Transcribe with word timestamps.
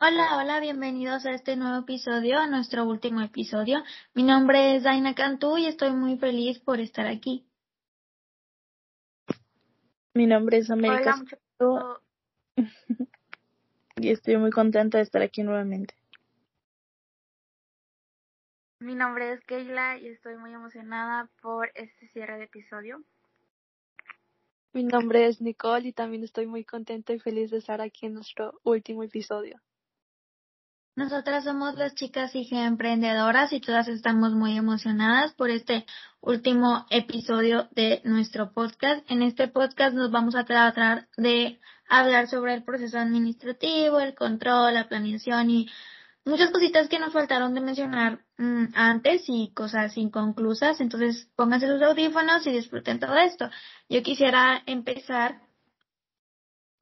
Hola, 0.00 0.36
hola, 0.36 0.60
bienvenidos 0.60 1.26
a 1.26 1.32
este 1.32 1.56
nuevo 1.56 1.78
episodio, 1.78 2.38
a 2.38 2.46
nuestro 2.46 2.84
último 2.84 3.20
episodio. 3.20 3.82
Mi 4.14 4.22
nombre 4.22 4.76
es 4.76 4.84
Daina 4.84 5.12
Cantú 5.16 5.58
y 5.58 5.66
estoy 5.66 5.90
muy 5.90 6.16
feliz 6.18 6.60
por 6.60 6.78
estar 6.78 7.08
aquí. 7.08 7.44
Mi 10.14 10.26
nombre 10.26 10.58
es 10.58 10.70
América 10.70 11.16
Hola, 11.58 12.00
y 13.96 14.10
estoy 14.10 14.36
muy 14.36 14.52
contenta 14.52 14.98
de 14.98 15.02
estar 15.02 15.20
aquí 15.20 15.42
nuevamente. 15.42 15.96
Mi 18.78 18.94
nombre 18.94 19.32
es 19.32 19.40
Keila 19.46 19.98
y 19.98 20.06
estoy 20.06 20.36
muy 20.36 20.52
emocionada 20.52 21.28
por 21.42 21.72
este 21.74 22.06
cierre 22.10 22.38
de 22.38 22.44
episodio. 22.44 23.02
Mi 24.72 24.84
nombre 24.84 25.26
es 25.26 25.40
Nicole 25.40 25.88
y 25.88 25.92
también 25.92 26.22
estoy 26.22 26.46
muy 26.46 26.64
contenta 26.64 27.12
y 27.14 27.18
feliz 27.18 27.50
de 27.50 27.58
estar 27.58 27.80
aquí 27.80 28.06
en 28.06 28.14
nuestro 28.14 28.60
último 28.62 29.02
episodio. 29.02 29.60
Nosotras 30.98 31.44
somos 31.44 31.76
las 31.76 31.94
chicas 31.94 32.34
IG 32.34 32.54
emprendedoras 32.54 33.52
y 33.52 33.60
todas 33.60 33.86
estamos 33.86 34.32
muy 34.32 34.56
emocionadas 34.56 35.32
por 35.32 35.48
este 35.48 35.86
último 36.20 36.86
episodio 36.90 37.68
de 37.70 38.00
nuestro 38.02 38.52
podcast. 38.52 39.08
En 39.08 39.22
este 39.22 39.46
podcast 39.46 39.94
nos 39.94 40.10
vamos 40.10 40.34
a 40.34 40.42
tratar 40.42 41.06
de 41.16 41.60
hablar 41.88 42.26
sobre 42.26 42.54
el 42.54 42.64
proceso 42.64 42.98
administrativo, 42.98 44.00
el 44.00 44.16
control, 44.16 44.74
la 44.74 44.88
planeación 44.88 45.50
y 45.50 45.70
muchas 46.24 46.50
cositas 46.50 46.88
que 46.88 46.98
nos 46.98 47.12
faltaron 47.12 47.54
de 47.54 47.60
mencionar 47.60 48.24
mm, 48.36 48.74
antes 48.74 49.22
y 49.28 49.52
cosas 49.54 49.96
inconclusas. 49.96 50.80
Entonces 50.80 51.30
pónganse 51.36 51.68
los 51.68 51.80
audífonos 51.80 52.44
y 52.48 52.50
disfruten 52.50 52.98
todo 52.98 53.14
esto. 53.14 53.48
Yo 53.88 54.02
quisiera 54.02 54.64
empezar 54.66 55.42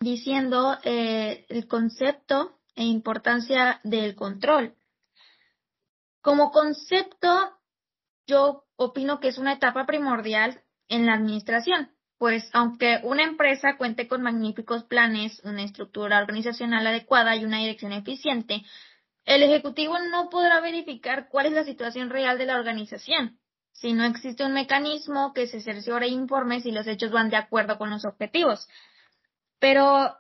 diciendo 0.01 0.79
eh, 0.85 1.45
el 1.51 1.69
concepto 1.69 2.56
e 2.77 2.85
importancia 2.85 3.81
del 3.83 4.15
control. 4.15 4.75
Como 6.21 6.53
concepto, 6.53 7.59
yo 8.27 8.65
opino 8.77 9.19
que 9.19 9.29
es 9.29 9.39
una 9.39 9.55
etapa 9.55 9.87
primordial 9.87 10.63
en 10.89 11.07
la 11.07 11.15
administración, 11.15 11.91
pues 12.19 12.49
aunque 12.53 13.01
una 13.03 13.25
empresa 13.25 13.77
cuente 13.77 14.07
con 14.07 14.23
magníficos 14.23 14.85
planes, 14.85 15.41
una 15.45 15.65
estructura 15.65 16.19
organizacional 16.19 16.87
adecuada 16.87 17.35
y 17.35 17.45
una 17.45 17.59
dirección 17.59 17.93
eficiente, 17.93 18.63
el 19.25 19.43
ejecutivo 19.43 19.99
no 19.99 20.29
podrá 20.29 20.61
verificar 20.61 21.29
cuál 21.29 21.47
es 21.47 21.53
la 21.53 21.65
situación 21.65 22.11
real 22.11 22.39
de 22.39 22.47
la 22.47 22.57
organización 22.57 23.41
si 23.77 23.93
no 23.93 24.05
existe 24.05 24.45
un 24.45 24.55
mecanismo 24.55 25.33
que 25.35 25.47
se 25.47 25.61
cerciore 25.61 26.07
e 26.07 26.11
informe 26.11 26.61
si 26.61 26.71
los 26.71 26.87
hechos 26.87 27.11
van 27.11 27.29
de 27.29 27.37
acuerdo 27.37 27.77
con 27.77 27.91
los 27.91 28.07
objetivos. 28.07 28.67
Pero, 29.59 30.17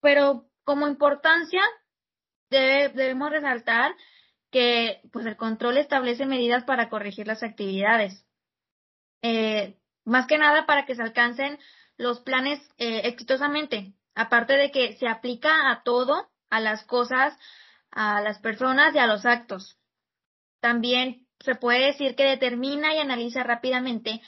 pero 0.00 0.47
como 0.68 0.86
importancia, 0.86 1.62
debemos 2.50 3.30
resaltar 3.30 3.96
que 4.50 5.00
pues 5.14 5.24
el 5.24 5.38
control 5.38 5.78
establece 5.78 6.26
medidas 6.26 6.64
para 6.64 6.90
corregir 6.90 7.26
las 7.26 7.42
actividades. 7.42 8.26
Eh, 9.22 9.78
más 10.04 10.26
que 10.26 10.36
nada 10.36 10.66
para 10.66 10.84
que 10.84 10.94
se 10.94 11.00
alcancen 11.00 11.58
los 11.96 12.20
planes 12.20 12.60
eh, 12.76 13.00
exitosamente. 13.04 13.94
Aparte 14.14 14.58
de 14.58 14.70
que 14.70 14.94
se 14.98 15.08
aplica 15.08 15.70
a 15.70 15.82
todo, 15.84 16.28
a 16.50 16.60
las 16.60 16.84
cosas, 16.84 17.34
a 17.90 18.20
las 18.20 18.38
personas 18.38 18.94
y 18.94 18.98
a 18.98 19.06
los 19.06 19.24
actos. 19.24 19.78
También 20.60 21.26
se 21.40 21.54
puede 21.54 21.86
decir 21.86 22.14
que 22.14 22.24
determina 22.24 22.94
y 22.94 22.98
analiza 22.98 23.42
rápidamente 23.42 24.20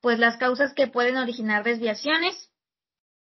pues 0.00 0.18
las 0.18 0.38
causas 0.38 0.74
que 0.74 0.88
pueden 0.88 1.18
originar 1.18 1.62
desviaciones 1.62 2.50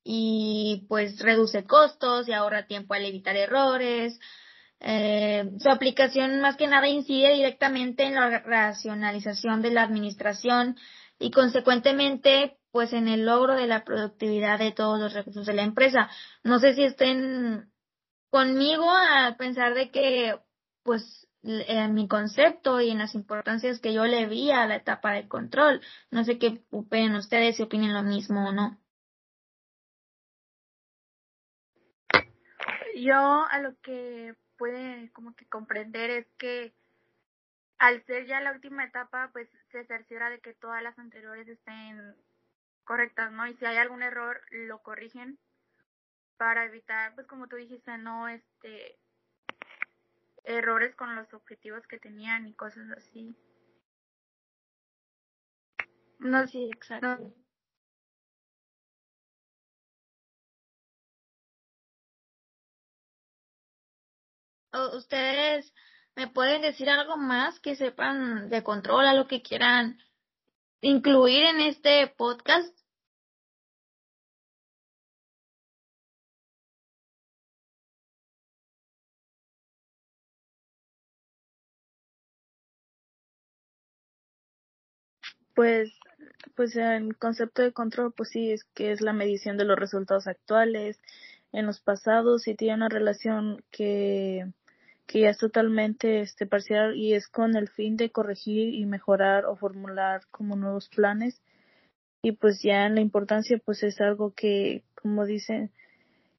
y 0.08 0.86
pues 0.88 1.18
reduce 1.18 1.64
costos 1.64 2.28
y 2.28 2.32
ahorra 2.32 2.68
tiempo 2.68 2.94
al 2.94 3.04
evitar 3.04 3.36
errores. 3.36 4.20
Eh, 4.78 5.50
su 5.58 5.68
aplicación 5.68 6.40
más 6.40 6.56
que 6.56 6.68
nada 6.68 6.86
incide 6.86 7.34
directamente 7.34 8.04
en 8.04 8.14
la 8.14 8.38
racionalización 8.38 9.62
de 9.62 9.72
la 9.72 9.82
administración 9.82 10.76
y 11.18 11.32
consecuentemente 11.32 12.58
pues 12.70 12.92
en 12.92 13.08
el 13.08 13.26
logro 13.26 13.54
de 13.56 13.66
la 13.66 13.84
productividad 13.84 14.60
de 14.60 14.70
todos 14.70 15.00
los 15.00 15.12
recursos 15.12 15.44
de 15.44 15.54
la 15.54 15.64
empresa. 15.64 16.08
No 16.44 16.60
sé 16.60 16.74
si 16.74 16.84
estén 16.84 17.72
conmigo 18.30 18.88
a 18.88 19.34
pensar 19.36 19.74
de 19.74 19.90
que 19.90 20.38
pues 20.84 21.26
en 21.42 21.94
mi 21.94 22.06
concepto 22.06 22.80
y 22.80 22.90
en 22.90 22.98
las 22.98 23.16
importancias 23.16 23.80
que 23.80 23.92
yo 23.92 24.04
le 24.04 24.26
vi 24.26 24.52
a 24.52 24.66
la 24.66 24.76
etapa 24.76 25.12
de 25.12 25.26
control. 25.26 25.80
No 26.12 26.22
sé 26.24 26.38
qué 26.38 26.62
opinen 26.70 27.16
ustedes, 27.16 27.56
si 27.56 27.64
opinen 27.64 27.92
lo 27.92 28.04
mismo 28.04 28.48
o 28.48 28.52
no. 28.52 28.78
Yo 33.02 33.44
a 33.50 33.58
lo 33.60 33.78
que 33.82 34.34
puede 34.56 35.10
como 35.12 35.34
que 35.34 35.46
comprender 35.46 36.08
es 36.08 36.26
que 36.38 36.74
al 37.78 38.02
ser 38.06 38.26
ya 38.26 38.40
la 38.40 38.52
última 38.52 38.84
etapa, 38.84 39.28
pues 39.32 39.50
se 39.70 39.84
cerciora 39.84 40.30
de 40.30 40.40
que 40.40 40.54
todas 40.54 40.82
las 40.82 40.98
anteriores 40.98 41.46
estén 41.46 42.16
correctas, 42.84 43.30
¿no? 43.32 43.46
Y 43.46 43.54
si 43.56 43.66
hay 43.66 43.76
algún 43.76 44.02
error, 44.02 44.40
lo 44.50 44.82
corrigen 44.82 45.38
para 46.38 46.64
evitar, 46.64 47.14
pues 47.14 47.26
como 47.26 47.48
tú 47.48 47.56
dijiste, 47.56 47.98
no 47.98 48.28
este 48.28 48.98
errores 50.44 50.94
con 50.94 51.14
los 51.16 51.32
objetivos 51.34 51.86
que 51.88 51.98
tenían 51.98 52.46
y 52.46 52.54
cosas 52.54 52.88
así. 52.96 53.36
No, 56.18 56.46
sí, 56.46 56.70
exacto. 56.72 57.34
Ustedes 64.96 65.72
me 66.16 66.28
pueden 66.28 66.62
decir 66.62 66.88
algo 66.90 67.16
más 67.16 67.60
que 67.60 67.76
sepan 67.76 68.48
de 68.48 68.62
control, 68.62 69.06
a 69.06 69.14
lo 69.14 69.26
que 69.28 69.42
quieran 69.42 69.98
incluir 70.80 71.44
en 71.44 71.60
este 71.60 72.06
podcast. 72.08 72.76
Pues, 85.54 85.90
pues 86.54 86.76
el 86.76 87.16
concepto 87.16 87.62
de 87.62 87.72
control, 87.72 88.12
pues 88.12 88.28
sí, 88.30 88.52
es 88.52 88.64
que 88.74 88.92
es 88.92 89.00
la 89.00 89.12
medición 89.14 89.56
de 89.56 89.64
los 89.64 89.78
resultados 89.78 90.26
actuales 90.26 91.00
en 91.52 91.66
los 91.66 91.80
pasados 91.80 92.46
y 92.48 92.54
tiene 92.54 92.74
una 92.74 92.88
relación 92.90 93.64
que 93.70 94.46
que 95.06 95.20
ya 95.20 95.30
es 95.30 95.38
totalmente 95.38 96.20
este 96.20 96.46
parcial 96.46 96.96
y 96.96 97.14
es 97.14 97.28
con 97.28 97.56
el 97.56 97.68
fin 97.68 97.96
de 97.96 98.10
corregir 98.10 98.74
y 98.74 98.86
mejorar 98.86 99.46
o 99.46 99.56
formular 99.56 100.22
como 100.30 100.56
nuevos 100.56 100.88
planes. 100.88 101.40
Y 102.22 102.32
pues 102.32 102.60
ya 102.62 102.86
en 102.86 102.96
la 102.96 103.00
importancia 103.00 103.58
pues 103.64 103.82
es 103.82 104.00
algo 104.00 104.32
que 104.34 104.82
como 105.00 105.24
dicen 105.24 105.70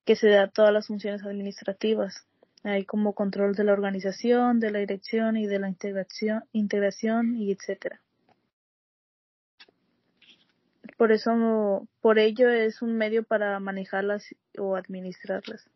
que 0.05 0.15
se 0.15 0.29
da 0.29 0.43
a 0.43 0.49
todas 0.49 0.73
las 0.73 0.87
funciones 0.87 1.23
administrativas. 1.23 2.27
Hay 2.63 2.85
como 2.85 3.13
control 3.13 3.55
de 3.55 3.63
la 3.63 3.73
organización 3.73 4.59
de 4.59 4.71
la 4.71 4.79
dirección 4.79 5.37
y 5.37 5.47
de 5.47 5.59
la 5.59 5.69
integración 5.69 6.43
integración 6.51 7.35
y 7.35 7.51
etcétera. 7.51 8.01
Por 10.97 11.11
eso 11.11 11.87
por 12.01 12.19
ello 12.19 12.49
es 12.49 12.81
un 12.81 12.97
medio 12.97 13.23
para 13.23 13.59
manejarlas 13.59 14.25
o 14.57 14.75
administrarlas 14.75 15.69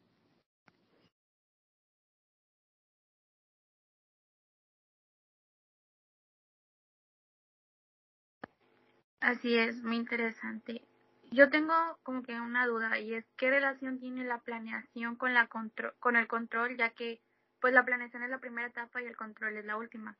Así 9.21 9.55
es, 9.55 9.81
muy 9.83 9.97
interesante. 9.97 10.81
Yo 11.29 11.49
tengo 11.49 11.73
como 12.03 12.23
que 12.23 12.33
una 12.39 12.65
duda 12.65 12.99
y 12.99 13.13
es 13.13 13.25
qué 13.37 13.49
relación 13.49 13.99
tiene 13.99 14.25
la 14.25 14.39
planeación 14.39 15.15
con 15.15 15.33
la 15.33 15.47
con 15.47 16.15
el 16.15 16.27
control, 16.27 16.75
ya 16.75 16.89
que 16.89 17.21
pues 17.61 17.73
la 17.73 17.85
planeación 17.85 18.23
es 18.23 18.29
la 18.31 18.39
primera 18.39 18.67
etapa 18.67 19.01
y 19.01 19.05
el 19.05 19.15
control 19.15 19.55
es 19.57 19.65
la 19.65 19.77
última. 19.77 20.17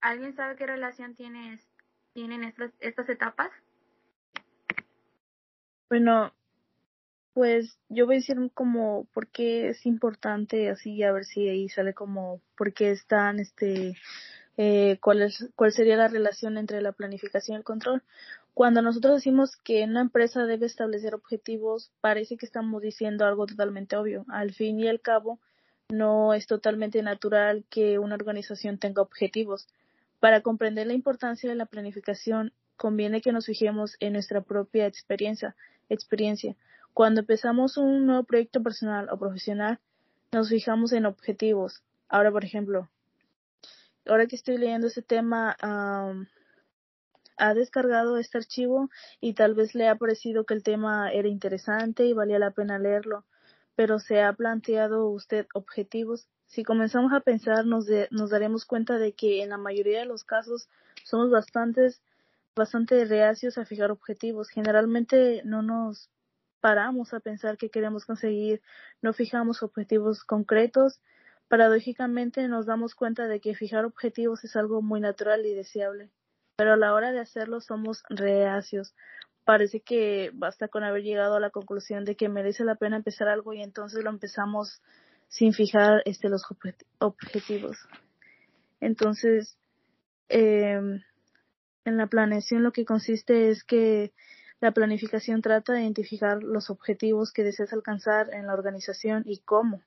¿Alguien 0.00 0.36
sabe 0.36 0.56
qué 0.56 0.66
relación 0.66 1.14
tiene, 1.14 1.58
tienen 2.12 2.44
estas, 2.44 2.70
estas 2.80 3.08
etapas? 3.08 3.50
Bueno, 5.88 6.32
pues 7.32 7.78
yo 7.88 8.04
voy 8.04 8.16
a 8.16 8.18
decir 8.18 8.36
como 8.52 9.06
por 9.14 9.26
qué 9.28 9.70
es 9.70 9.86
importante 9.86 10.68
así 10.68 11.02
a 11.02 11.12
ver 11.12 11.24
si 11.24 11.48
ahí 11.48 11.68
sale 11.70 11.94
como 11.94 12.42
por 12.56 12.74
qué 12.74 12.90
están 12.90 13.40
este 13.40 13.96
eh, 14.60 14.98
cuál, 15.00 15.22
es, 15.22 15.48
cuál 15.54 15.70
sería 15.70 15.96
la 15.96 16.08
relación 16.08 16.58
entre 16.58 16.82
la 16.82 16.90
planificación 16.90 17.54
y 17.54 17.58
el 17.58 17.64
control. 17.64 18.02
Cuando 18.54 18.82
nosotros 18.82 19.14
decimos 19.14 19.56
que 19.56 19.84
una 19.84 20.00
empresa 20.00 20.46
debe 20.46 20.66
establecer 20.66 21.14
objetivos, 21.14 21.92
parece 22.00 22.36
que 22.36 22.44
estamos 22.44 22.82
diciendo 22.82 23.24
algo 23.24 23.46
totalmente 23.46 23.96
obvio. 23.96 24.26
Al 24.28 24.52
fin 24.52 24.80
y 24.80 24.88
al 24.88 25.00
cabo, 25.00 25.38
no 25.88 26.34
es 26.34 26.48
totalmente 26.48 27.00
natural 27.04 27.64
que 27.70 28.00
una 28.00 28.16
organización 28.16 28.78
tenga 28.78 29.00
objetivos. 29.00 29.68
Para 30.18 30.40
comprender 30.40 30.88
la 30.88 30.94
importancia 30.94 31.48
de 31.48 31.54
la 31.54 31.66
planificación, 31.66 32.52
conviene 32.76 33.20
que 33.20 33.30
nos 33.30 33.46
fijemos 33.46 33.96
en 34.00 34.14
nuestra 34.14 34.40
propia 34.40 34.86
experiencia. 34.86 35.54
experiencia. 35.88 36.56
Cuando 36.94 37.20
empezamos 37.20 37.76
un 37.76 38.06
nuevo 38.06 38.24
proyecto 38.24 38.60
personal 38.60 39.08
o 39.08 39.18
profesional, 39.18 39.78
nos 40.32 40.48
fijamos 40.48 40.92
en 40.92 41.06
objetivos. 41.06 41.84
Ahora, 42.08 42.32
por 42.32 42.44
ejemplo, 42.44 42.88
ahora 44.08 44.26
que 44.26 44.36
estoy 44.36 44.58
leyendo 44.58 44.86
ese 44.88 45.02
tema, 45.02 45.56
ha 47.38 47.54
descargado 47.54 48.18
este 48.18 48.38
archivo 48.38 48.90
y 49.20 49.34
tal 49.34 49.54
vez 49.54 49.74
le 49.74 49.88
ha 49.88 49.94
parecido 49.96 50.44
que 50.44 50.54
el 50.54 50.62
tema 50.62 51.10
era 51.12 51.28
interesante 51.28 52.04
y 52.04 52.12
valía 52.12 52.38
la 52.38 52.50
pena 52.50 52.78
leerlo, 52.78 53.24
pero 53.76 53.98
se 53.98 54.22
ha 54.22 54.32
planteado 54.32 55.08
usted 55.08 55.46
objetivos. 55.54 56.28
Si 56.46 56.64
comenzamos 56.64 57.12
a 57.12 57.20
pensar, 57.20 57.64
nos, 57.64 57.86
nos 58.10 58.30
daremos 58.30 58.64
cuenta 58.64 58.98
de 58.98 59.12
que 59.12 59.42
en 59.42 59.50
la 59.50 59.58
mayoría 59.58 60.00
de 60.00 60.06
los 60.06 60.24
casos 60.24 60.68
somos 61.04 61.30
bastantes, 61.30 62.02
bastante 62.56 63.04
reacios 63.04 63.56
a 63.56 63.64
fijar 63.64 63.90
objetivos. 63.90 64.48
Generalmente 64.48 65.42
no 65.44 65.62
nos 65.62 66.10
paramos 66.60 67.14
a 67.14 67.20
pensar 67.20 67.56
qué 67.56 67.70
queremos 67.70 68.04
conseguir, 68.04 68.60
no 69.00 69.12
fijamos 69.12 69.62
objetivos 69.62 70.24
concretos. 70.24 71.00
Paradójicamente 71.48 72.46
nos 72.48 72.66
damos 72.66 72.94
cuenta 72.94 73.26
de 73.26 73.40
que 73.40 73.54
fijar 73.54 73.84
objetivos 73.84 74.44
es 74.44 74.54
algo 74.56 74.82
muy 74.82 75.00
natural 75.00 75.44
y 75.46 75.54
deseable 75.54 76.10
pero 76.58 76.72
a 76.72 76.76
la 76.76 76.92
hora 76.92 77.12
de 77.12 77.20
hacerlo 77.20 77.60
somos 77.60 78.02
reacios. 78.10 78.92
Parece 79.44 79.80
que 79.80 80.32
basta 80.34 80.66
con 80.66 80.82
haber 80.82 81.04
llegado 81.04 81.36
a 81.36 81.40
la 81.40 81.50
conclusión 81.50 82.04
de 82.04 82.16
que 82.16 82.28
merece 82.28 82.64
la 82.64 82.74
pena 82.74 82.96
empezar 82.96 83.28
algo 83.28 83.54
y 83.54 83.62
entonces 83.62 84.02
lo 84.02 84.10
empezamos 84.10 84.82
sin 85.28 85.52
fijar 85.52 86.02
este 86.04 86.28
los 86.28 86.42
objetivos. 86.98 87.78
Entonces, 88.80 89.56
eh, 90.28 90.80
en 91.84 91.96
la 91.96 92.08
planeación 92.08 92.64
lo 92.64 92.72
que 92.72 92.84
consiste 92.84 93.50
es 93.50 93.62
que 93.62 94.12
la 94.60 94.72
planificación 94.72 95.42
trata 95.42 95.74
de 95.74 95.82
identificar 95.82 96.42
los 96.42 96.70
objetivos 96.70 97.32
que 97.32 97.44
deseas 97.44 97.72
alcanzar 97.72 98.34
en 98.34 98.48
la 98.48 98.54
organización 98.54 99.22
y 99.26 99.38
cómo. 99.38 99.80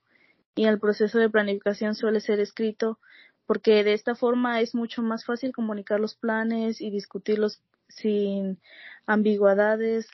Y 0.55 0.65
el 0.65 0.79
proceso 0.79 1.17
de 1.19 1.29
planificación 1.29 1.95
suele 1.95 2.19
ser 2.19 2.39
escrito 2.39 2.99
porque 3.45 3.83
de 3.83 3.93
esta 3.93 4.15
forma 4.15 4.61
es 4.61 4.75
mucho 4.75 5.01
más 5.01 5.25
fácil 5.25 5.51
comunicar 5.51 5.99
los 5.99 6.15
planes 6.15 6.81
y 6.81 6.89
discutirlos 6.89 7.61
sin 7.87 8.59
ambigüedades 9.05 10.07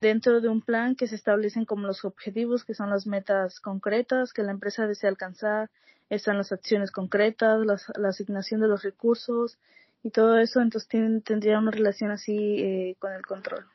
dentro 0.00 0.40
de 0.40 0.48
un 0.48 0.62
plan 0.62 0.94
que 0.94 1.08
se 1.08 1.16
establecen 1.16 1.64
como 1.64 1.86
los 1.86 2.04
objetivos, 2.04 2.64
que 2.64 2.74
son 2.74 2.90
las 2.90 3.06
metas 3.06 3.60
concretas 3.60 4.32
que 4.32 4.42
la 4.42 4.52
empresa 4.52 4.86
desea 4.86 5.10
alcanzar, 5.10 5.70
están 6.08 6.38
las 6.38 6.52
acciones 6.52 6.90
concretas, 6.90 7.66
la 7.66 8.08
asignación 8.08 8.60
de 8.60 8.68
los 8.68 8.82
recursos 8.82 9.58
y 10.02 10.10
todo 10.10 10.38
eso, 10.38 10.60
entonces 10.60 10.88
tendría 11.24 11.58
una 11.58 11.70
relación 11.70 12.10
así 12.10 12.36
eh, 12.60 12.96
con 12.98 13.12
el 13.12 13.26
control. 13.26 13.66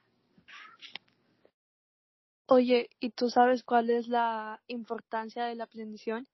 Oye, 2.48 2.90
¿y 3.01 3.10
tú 3.10 3.30
sabes 3.30 3.63
cuál 3.63 3.90
es 3.90 4.07
la 4.07 4.62
importancia 4.68 5.44
de 5.44 5.56
la 5.56 5.68
planeación? 5.68 6.25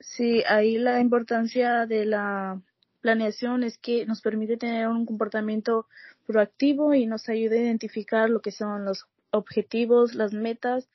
Sí, 0.00 0.42
ahí 0.48 0.78
la 0.78 1.00
importancia 1.00 1.86
de 1.86 2.04
la 2.04 2.60
planeación 3.00 3.64
es 3.64 3.78
que 3.78 4.04
nos 4.06 4.20
permite 4.20 4.56
tener 4.56 4.88
un 4.88 5.06
comportamiento 5.06 5.86
proactivo 6.26 6.94
y 6.94 7.06
nos 7.06 7.28
ayuda 7.28 7.56
a 7.56 7.60
identificar 7.60 8.28
lo 8.30 8.40
que 8.42 8.50
son 8.52 8.84
los 8.84 9.06
objetivos, 9.30 10.14
las 10.14 10.32
metas, 10.32 10.90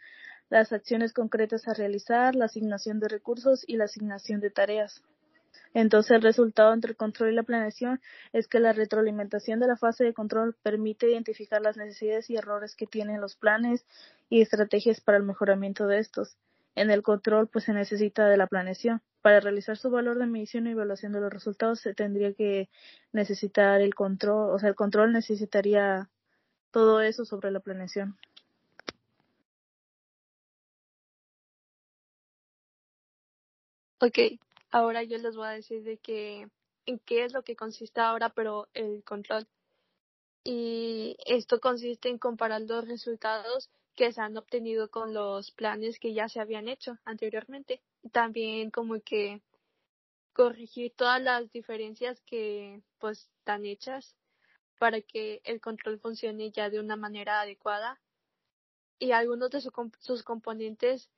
las 0.50 0.74
acciones 0.74 1.14
concretas 1.14 1.68
a 1.68 1.74
realizar, 1.74 2.36
la 2.36 2.46
asignación 2.46 3.00
de 3.00 3.10
recursos 3.10 3.64
y 3.68 3.78
la 3.78 3.86
asignación 3.86 4.42
de 4.42 4.52
tareas. 4.52 5.04
Entonces, 5.74 6.12
el 6.12 6.22
resultado 6.22 6.74
entre 6.74 6.92
el 6.92 6.98
control 6.98 7.32
y 7.32 7.36
la 7.36 7.44
planeación 7.44 8.02
es 8.34 8.48
que 8.48 8.60
la 8.60 8.74
retroalimentación 8.74 9.60
de 9.60 9.68
la 9.68 9.78
fase 9.78 10.04
de 10.04 10.14
control 10.14 10.56
permite 10.64 11.10
identificar 11.10 11.62
las 11.62 11.78
necesidades 11.78 12.30
y 12.30 12.38
errores 12.38 12.76
que 12.76 12.88
tienen 12.88 13.22
los 13.22 13.36
planes 13.36 13.86
y 14.30 14.42
estrategias 14.42 15.02
para 15.02 15.18
el 15.18 15.24
mejoramiento 15.24 15.88
de 15.88 16.00
estos. 16.00 16.38
En 16.76 16.90
el 16.92 17.04
control, 17.04 17.48
pues 17.48 17.66
se 17.66 17.74
necesita 17.74 18.28
de 18.28 18.38
la 18.38 18.48
planeación. 18.48 19.02
Para 19.22 19.40
realizar 19.40 19.78
su 19.78 19.90
valor 19.90 20.20
de 20.20 20.28
medición 20.28 20.68
y 20.68 20.72
evaluación 20.72 21.12
de 21.14 21.22
los 21.22 21.32
resultados, 21.34 21.80
se 21.80 21.94
tendría 21.94 22.34
que 22.34 22.70
necesitar 23.12 23.82
el 23.82 23.96
control, 23.96 24.54
o 24.54 24.60
sea, 24.60 24.70
el 24.70 24.76
control 24.76 25.14
necesitaría 25.14 26.10
todo 26.72 27.02
eso 27.02 27.26
sobre 27.26 27.52
la 27.52 27.60
planeación. 27.62 28.18
Ok, 34.00 34.20
ahora 34.76 35.04
yo 35.04 35.18
les 35.18 35.38
voy 35.38 35.48
a 35.48 35.52
decir 35.52 35.84
de 35.84 35.98
que 35.98 36.50
en 36.86 37.00
qué 37.00 37.24
es 37.24 37.32
lo 37.34 37.44
que 37.44 37.56
consiste 37.56 38.02
ahora, 38.02 38.30
pero 38.30 38.68
el 38.74 39.06
control. 39.06 39.48
Y 40.44 41.16
esto 41.26 41.62
consiste 41.62 42.10
en 42.10 42.18
comparar 42.18 42.62
los 42.62 42.86
resultados 42.86 43.70
que 43.96 44.12
se 44.12 44.20
han 44.20 44.36
obtenido 44.36 44.90
con 44.92 45.14
los 45.14 45.52
planes 45.52 45.98
que 45.98 46.14
ya 46.14 46.28
se 46.28 46.42
habían 46.42 46.68
hecho 46.68 46.98
anteriormente. 47.06 47.82
También 48.12 48.70
como 48.70 49.00
que 49.00 49.42
corregir 50.34 50.92
todas 50.94 51.22
las 51.22 51.50
diferencias 51.54 52.20
que 52.26 52.82
pues 53.00 53.30
están 53.40 53.66
hechas 53.66 54.14
para 54.78 55.00
que 55.00 55.40
el 55.46 55.62
control 55.62 56.02
funcione 56.02 56.52
ya 56.52 56.70
de 56.70 56.82
una 56.82 56.98
manera 56.98 57.40
adecuada. 57.40 58.02
Y 59.00 59.12
algunos 59.12 59.52
de 59.52 59.62
sus 59.62 60.24
componentes 60.24 61.10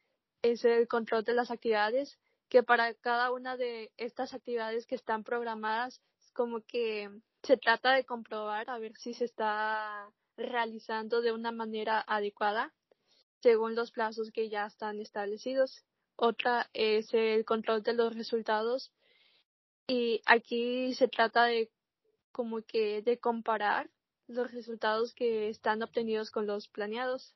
es 0.44 0.63
el 0.63 0.88
control 0.88 1.24
de 1.24 1.33
las 1.33 1.50
actividades, 1.50 2.19
que 2.50 2.64
para 2.64 2.94
cada 2.94 3.32
una 3.32 3.58
de 3.58 3.92
estas 3.98 4.34
actividades 4.34 4.86
que 4.86 4.96
están 4.96 5.24
programadas, 5.24 6.02
como 6.34 6.62
que 6.62 7.10
se 7.44 7.58
trata 7.58 7.94
de 7.94 8.06
comprobar 8.06 8.70
a 8.70 8.80
ver 8.80 8.96
si 8.98 9.14
se 9.14 9.26
está 9.26 10.10
realizando 10.38 11.22
de 11.22 11.32
una 11.32 11.52
manera 11.52 12.04
adecuada 12.08 12.74
según 13.42 13.76
los 13.76 13.92
plazos 13.92 14.32
que 14.32 14.50
ya 14.50 14.66
están 14.66 15.00
establecidos. 15.00 15.84
Otra 16.16 16.70
es 16.74 17.14
el 17.14 17.46
control 17.46 17.84
de 17.84 17.94
los 17.94 18.16
resultados 18.16 18.92
y 19.88 20.22
aquí 20.26 20.94
se 20.96 21.08
trata 21.08 21.46
de 21.46 21.72
como 22.32 22.62
que 22.62 23.02
de 23.02 23.20
comparar 23.20 23.90
los 24.28 24.52
resultados 24.52 25.14
que 25.14 25.50
están 25.50 25.82
obtenidos 25.82 26.32
con 26.32 26.46
los 26.46 26.68
planeados. 26.68 27.36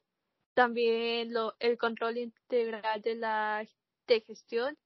También 0.53 1.33
lo, 1.33 1.55
el 1.59 1.77
control 1.77 2.17
integral 2.17 3.01
de 3.01 3.15
la 3.15 3.65
de 4.07 4.21
gestión, 4.21 4.77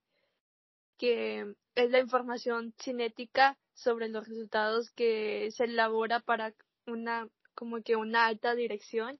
que 0.98 1.54
es 1.74 1.90
la 1.90 2.00
información 2.00 2.74
cinética 2.78 3.58
sobre 3.74 4.08
los 4.08 4.26
resultados 4.28 4.90
que 4.90 5.50
se 5.52 5.64
elabora 5.64 6.20
para 6.20 6.54
una 6.86 7.28
como 7.54 7.82
que 7.82 7.96
una 7.96 8.26
alta 8.26 8.54
dirección 8.54 9.18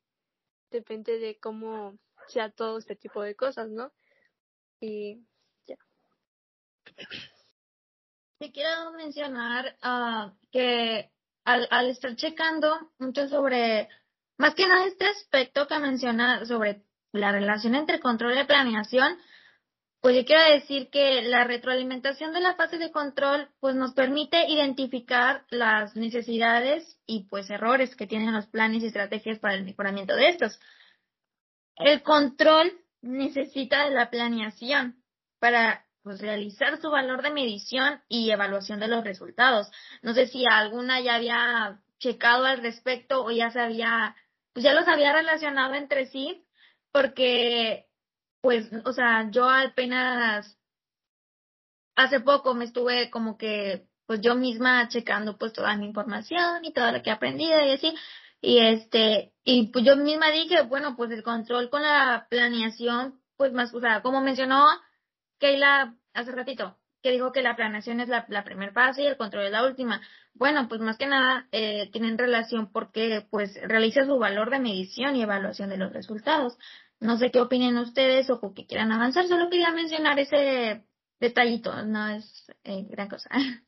depende 0.71 1.19
de 1.19 1.39
cómo 1.39 1.99
sea 2.29 2.51
todo 2.51 2.79
este 2.79 2.97
tipo 2.97 3.23
de 3.23 3.35
cosas, 3.35 3.69
¿no? 3.71 3.93
Y 4.81 5.25
ya. 5.67 5.77
Te 8.39 8.53
quiero 8.53 8.93
mencionar 8.93 9.77
uh, 9.83 10.37
que 10.51 11.11
al, 11.45 11.67
al 11.71 11.89
estar 11.89 12.15
checando 12.17 12.93
mucho 12.99 13.29
sobre, 13.29 13.89
más 14.37 14.55
que 14.55 14.67
nada 14.67 14.87
este 14.87 15.07
aspecto 15.07 15.67
que 15.67 15.79
menciona 15.79 16.45
sobre 16.45 16.85
la 17.13 17.33
relación 17.33 17.75
entre 17.75 18.01
control 18.01 18.39
y 18.39 18.45
planeación, 18.45 19.19
pues 20.07 20.15
yo 20.15 20.25
quiero 20.25 20.55
decir 20.55 20.89
que 20.89 21.23
la 21.23 21.43
retroalimentación 21.43 22.33
de 22.33 22.39
la 22.39 22.55
fase 22.55 22.79
de 22.79 22.93
control 22.93 23.49
pues 23.59 23.75
nos 23.75 23.93
permite 23.93 24.49
identificar 24.49 25.45
las 25.51 25.97
necesidades 25.97 27.01
y 27.07 27.25
pues 27.25 27.51
errores 27.51 27.97
que 27.97 28.07
tienen 28.07 28.33
los 28.33 28.47
planes 28.47 28.85
y 28.85 28.87
estrategias 28.87 29.41
para 29.41 29.55
el 29.55 29.65
mejoramiento 29.65 30.15
de 30.15 30.29
estos. 30.29 30.61
El 31.75 32.05
control 32.05 32.73
necesita 33.03 33.85
de 33.87 33.97
la 33.97 34.09
planeación 34.09 35.03
para 35.41 35.85
pues, 36.05 36.21
realizar 36.21 36.81
su 36.81 36.89
valor 36.89 37.23
de 37.23 37.33
medición 37.33 38.01
y 38.09 38.31
evaluación 38.31 38.79
de 38.79 38.87
los 38.87 39.03
resultados. 39.03 39.73
No 40.03 40.15
sé 40.15 40.29
si 40.29 40.45
alguna 40.49 41.01
ya 41.01 41.17
había 41.17 41.81
checado 41.99 42.45
al 42.45 42.59
respecto 42.59 43.25
o 43.25 43.33
ya 43.33 43.51
sabía, 43.51 44.15
pues 44.53 44.63
ya 44.63 44.73
los 44.73 44.87
había 44.87 45.13
relacionado 45.13 45.75
entre 45.75 46.07
sí, 46.07 46.47
porque 46.93 47.87
pues, 48.47 48.71
o 48.85 48.93
sea, 48.93 49.29
yo 49.33 49.51
apenas 49.51 50.57
hace 51.97 52.21
poco 52.21 52.55
me 52.55 52.67
estuve 52.67 53.11
como 53.11 53.37
que, 53.37 53.89
pues 54.07 54.21
yo 54.21 54.37
misma 54.37 54.87
checando 54.87 55.37
pues 55.37 55.53
toda 55.53 55.77
mi 55.77 55.87
información 55.87 56.65
y 56.65 56.73
todo 56.73 56.93
lo 56.93 57.03
que 57.03 57.11
he 57.11 57.13
aprendido 57.13 57.59
y 57.61 57.73
así. 57.73 57.93
Y 58.41 58.59
este, 58.59 59.33
y 59.43 59.73
pues 59.73 59.85
yo 59.85 59.97
misma 59.97 60.31
dije, 60.31 60.63
bueno, 60.63 60.95
pues 60.97 61.11
el 61.11 61.25
control 61.25 61.71
con 61.71 61.83
la 61.83 62.29
planeación, 62.31 63.21
pues 63.37 63.53
más, 63.53 63.75
o 63.75 63.81
sea, 63.81 64.01
como 64.03 64.21
mencionó 64.21 64.65
Keila 65.41 65.97
hace 66.15 66.31
ratito, 66.31 66.79
que 67.03 67.11
dijo 67.11 67.33
que 67.33 67.43
la 67.43 67.57
planeación 67.57 67.99
es 67.99 68.09
la, 68.09 68.27
la 68.29 68.45
primera 68.45 68.71
fase 68.71 69.03
y 69.03 69.07
el 69.07 69.17
control 69.17 69.47
es 69.47 69.51
la 69.51 69.67
última. 69.67 70.03
Bueno, 70.35 70.69
pues 70.69 70.81
más 70.81 70.99
que 70.99 71.07
nada 71.07 71.49
eh, 71.51 71.91
tienen 71.91 72.17
relación 72.17 72.71
porque 72.71 73.27
pues 73.29 73.59
realiza 73.63 74.05
su 74.05 74.19
valor 74.19 74.51
de 74.51 74.61
medición 74.61 75.17
y 75.17 75.23
evaluación 75.23 75.69
de 75.69 75.79
los 75.79 75.93
resultados. 75.93 76.57
No 77.01 77.17
sé 77.19 77.31
qué 77.31 77.41
opinen 77.41 77.77
ustedes 77.79 78.31
o 78.31 78.41
que 78.55 78.67
quieran 78.67 78.93
avanzar, 78.93 79.27
solo 79.27 79.49
quería 79.51 79.73
mencionar 79.73 80.19
ese 80.19 80.85
detallito, 81.21 81.83
no 81.85 82.09
es 82.09 82.47
eh, 82.65 82.85
gran 82.89 83.09
cosa. 83.09 83.31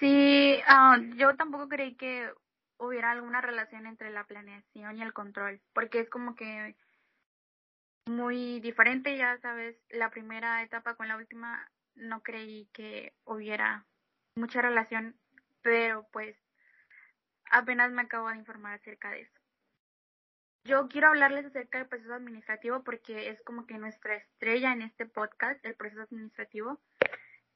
Sí, 0.00 0.60
ah, 0.66 0.98
yo 1.16 1.36
tampoco 1.36 1.68
creí 1.68 1.94
que 1.94 2.28
hubiera 2.78 3.12
alguna 3.12 3.40
relación 3.40 3.86
entre 3.86 4.10
la 4.10 4.24
planeación 4.26 4.98
y 4.98 5.02
el 5.02 5.12
control, 5.12 5.60
porque 5.72 6.00
es 6.00 6.10
como 6.10 6.34
que 6.34 6.76
muy 8.06 8.60
diferente, 8.60 9.16
ya 9.16 9.38
sabes, 9.40 9.76
la 9.90 10.10
primera 10.10 10.62
etapa 10.62 10.94
con 10.96 11.08
la 11.08 11.16
última 11.16 11.70
no 11.94 12.22
creí 12.22 12.68
que 12.72 13.14
hubiera 13.24 13.86
mucha 14.36 14.60
relación, 14.60 15.16
pero 15.62 16.06
pues 16.12 16.36
apenas 17.54 17.92
me 17.92 18.02
acabo 18.02 18.28
de 18.28 18.36
informar 18.36 18.74
acerca 18.74 19.12
de 19.12 19.22
eso. 19.22 19.40
Yo 20.64 20.88
quiero 20.88 21.08
hablarles 21.08 21.46
acerca 21.46 21.78
del 21.78 21.88
proceso 21.88 22.14
administrativo 22.14 22.82
porque 22.82 23.28
es 23.28 23.40
como 23.42 23.66
que 23.66 23.78
nuestra 23.78 24.16
estrella 24.16 24.72
en 24.72 24.82
este 24.82 25.06
podcast, 25.06 25.64
el 25.64 25.74
proceso 25.74 26.02
administrativo. 26.02 26.80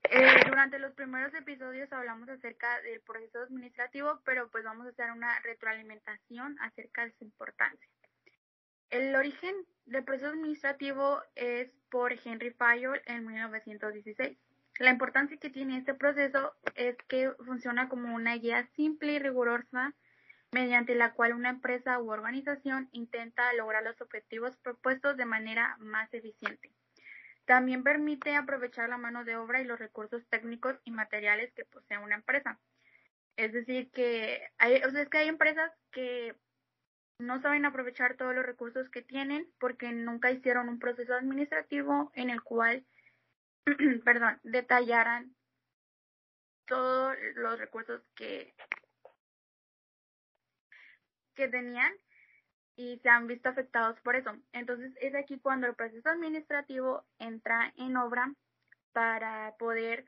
Eh, 0.05 0.45
durante 0.47 0.79
los 0.79 0.93
primeros 0.93 1.35
episodios 1.35 1.93
hablamos 1.93 2.29
acerca 2.29 2.81
del 2.83 3.01
proceso 3.01 3.41
administrativo, 3.41 4.21
pero 4.25 4.49
pues 4.51 4.63
vamos 4.65 4.87
a 4.87 4.91
hacer 4.91 5.11
una 5.11 5.41
retroalimentación 5.41 6.57
acerca 6.61 7.05
de 7.05 7.13
su 7.13 7.25
importancia. 7.25 7.89
El 8.91 9.15
origen 9.17 9.55
del 9.87 10.05
proceso 10.05 10.29
administrativo 10.29 11.21
es 11.35 11.71
por 11.91 12.13
Henry 12.13 12.51
Fayol 12.53 13.03
en 13.07 13.27
1916. 13.27 14.39
La 14.79 14.91
importancia 14.91 15.37
que 15.39 15.51
tiene 15.51 15.79
este 15.79 15.95
proceso 15.95 16.55
es 16.75 16.97
que 17.09 17.33
funciona 17.45 17.89
como 17.89 18.15
una 18.15 18.35
guía 18.37 18.69
simple 18.77 19.13
y 19.13 19.19
rigurosa 19.19 19.95
mediante 20.53 20.95
la 20.95 21.13
cual 21.13 21.35
una 21.35 21.51
empresa 21.51 22.01
u 22.01 22.11
organización 22.11 22.89
intenta 22.93 23.53
lograr 23.55 23.83
los 23.83 24.01
objetivos 24.01 24.57
propuestos 24.57 25.17
de 25.17 25.25
manera 25.25 25.77
más 25.79 26.13
eficiente. 26.15 26.71
También 27.45 27.83
permite 27.83 28.37
aprovechar 28.37 28.89
la 28.89 28.99
mano 28.99 29.25
de 29.25 29.37
obra 29.37 29.61
y 29.61 29.65
los 29.65 29.79
recursos 29.79 30.27
técnicos 30.29 30.77
y 30.85 30.91
materiales 30.91 31.53
que 31.55 31.65
posee 31.65 31.99
una 31.99 32.15
empresa. 32.17 32.59
Es 33.37 33.53
decir, 33.53 33.91
que 33.91 34.43
hay, 34.59 34.83
o 34.83 34.91
sea, 34.91 35.03
es 35.03 35.09
que 35.09 35.19
hay 35.19 35.29
empresas 35.29 35.73
que 35.91 36.35
no 37.19 37.41
saben 37.41 37.65
aprovechar 37.65 38.17
todos 38.17 38.35
los 38.35 38.45
recursos 38.45 38.89
que 38.91 39.03
tienen 39.03 39.49
porque 39.59 39.93
nunca 39.93 40.31
hicieron 40.31 40.69
un 40.69 40.79
proceso 40.79 41.15
administrativo 41.15 42.13
en 42.15 42.31
el 42.31 42.43
cual, 42.43 42.85
perdón, 44.05 44.39
detallaran 44.43 45.35
todos 46.67 47.17
los 47.35 47.59
recursos 47.59 48.03
que 48.15 48.55
que 51.35 51.49
tenían 51.49 51.93
y 52.77 52.99
se 52.99 53.09
han 53.09 53.27
visto 53.27 53.49
afectados 53.49 53.99
por 54.01 54.17
eso. 54.17 54.37
Entonces 54.53 54.93
es 55.01 55.15
aquí 55.15 55.39
cuando 55.39 55.67
el 55.67 55.75
proceso 55.75 56.09
administrativo 56.09 57.05
entra 57.19 57.73
en 57.77 57.97
obra 57.97 58.33
para 58.93 59.55
poder 59.59 60.05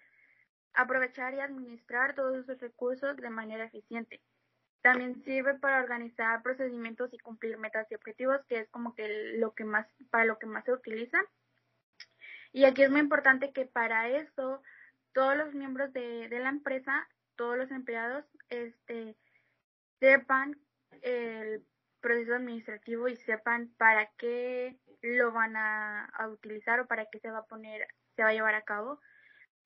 aprovechar 0.75 1.35
y 1.35 1.41
administrar 1.41 2.15
todos 2.15 2.37
esos 2.37 2.61
recursos 2.61 3.17
de 3.17 3.31
manera 3.31 3.65
eficiente. 3.65 4.21
También 4.83 5.23
sirve 5.25 5.55
para 5.59 5.81
organizar 5.81 6.43
procedimientos 6.43 7.13
y 7.13 7.19
cumplir 7.19 7.59
metas 7.59 7.87
y 7.91 7.95
objetivos, 7.95 8.41
que 8.49 8.61
es 8.61 8.69
como 8.71 8.95
que 8.95 9.37
lo 9.39 9.53
que 9.53 9.65
más 9.65 9.87
para 10.11 10.25
lo 10.25 10.39
que 10.39 10.47
más 10.47 10.65
se 10.65 10.73
utiliza. 10.73 11.19
Y 12.53 12.65
aquí 12.65 12.83
es 12.83 12.91
muy 12.91 13.01
importante 13.01 13.53
que 13.53 13.67
para 13.67 14.09
eso 14.09 14.63
todos 15.13 15.37
los 15.37 15.55
miembros 15.55 15.93
de, 15.93 16.29
de 16.29 16.39
la 16.41 16.49
empresa, 16.49 17.09
todos 17.37 17.57
los 17.57 17.71
empleados, 17.71 18.25
este, 18.49 19.17
sepan 20.01 20.59
el 21.03 21.65
proceso 22.01 22.35
administrativo 22.35 23.09
y 23.09 23.17
sepan 23.17 23.73
para 23.77 24.11
qué 24.17 24.79
lo 25.03 25.33
van 25.33 25.57
a, 25.57 26.11
utilizar 26.33 26.81
o 26.81 26.87
para 26.87 27.07
qué 27.07 27.21
se 27.21 27.31
va 27.31 27.39
a 27.39 27.47
poner, 27.47 27.87
se 28.17 28.23
va 28.23 28.31
a 28.31 28.33
llevar 28.33 28.55
a 28.55 28.63
cabo, 28.63 29.01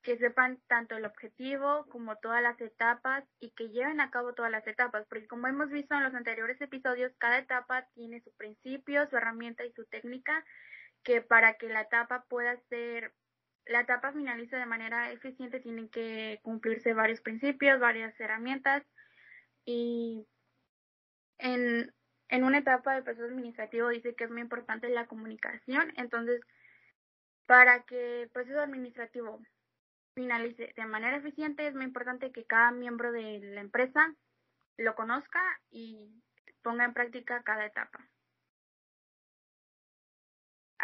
que 0.02 0.18
sepan 0.18 0.60
tanto 0.66 0.96
el 0.96 1.06
objetivo 1.06 1.86
como 1.88 2.16
todas 2.16 2.42
las 2.42 2.60
etapas 2.60 3.24
y 3.40 3.50
que 3.52 3.70
lleven 3.70 4.00
a 4.00 4.10
cabo 4.10 4.34
todas 4.34 4.50
las 4.50 4.66
etapas, 4.66 5.06
porque 5.08 5.26
como 5.26 5.46
hemos 5.46 5.70
visto 5.70 5.94
en 5.94 6.04
los 6.04 6.14
anteriores 6.14 6.60
episodios, 6.60 7.12
cada 7.18 7.38
etapa 7.38 7.86
tiene 7.94 8.20
su 8.20 8.30
principio, 8.32 9.08
su 9.08 9.16
herramienta 9.16 9.64
y 9.64 9.72
su 9.72 9.84
técnica, 9.86 10.44
que 11.04 11.20
para 11.20 11.54
que 11.54 11.68
la 11.68 11.82
etapa 11.82 12.24
pueda 12.28 12.56
ser, 12.68 13.14
la 13.66 13.80
etapa 13.80 14.12
finalice 14.12 14.56
de 14.56 14.66
manera 14.66 15.12
eficiente, 15.12 15.60
tienen 15.60 15.88
que 15.88 16.40
cumplirse 16.42 16.94
varios 16.94 17.20
principios, 17.20 17.78
varias 17.78 18.18
herramientas 18.18 18.82
y 19.64 20.26
en, 21.38 21.92
en 22.28 22.44
una 22.44 22.58
etapa 22.58 22.94
del 22.94 23.04
proceso 23.04 23.26
administrativo 23.26 23.88
dice 23.88 24.14
que 24.14 24.24
es 24.24 24.30
muy 24.30 24.40
importante 24.40 24.88
la 24.88 25.06
comunicación, 25.06 25.92
entonces 25.96 26.40
para 27.46 27.84
que 27.84 28.22
el 28.22 28.30
proceso 28.30 28.60
administrativo 28.60 29.40
finalice 30.14 30.72
de 30.76 30.86
manera 30.86 31.16
eficiente 31.16 31.66
es 31.66 31.74
muy 31.74 31.84
importante 31.84 32.32
que 32.32 32.46
cada 32.46 32.70
miembro 32.70 33.12
de 33.12 33.40
la 33.40 33.60
empresa 33.60 34.14
lo 34.76 34.94
conozca 34.94 35.40
y 35.70 36.22
ponga 36.62 36.84
en 36.84 36.94
práctica 36.94 37.42
cada 37.42 37.66
etapa. 37.66 38.08